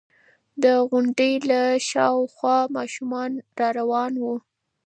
[0.63, 1.61] د غونډۍ له
[2.35, 4.35] خوا ماشومان را روان وو.